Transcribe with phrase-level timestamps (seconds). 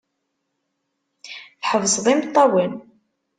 [1.61, 2.73] Tḥebseḍ imeṭṭawen.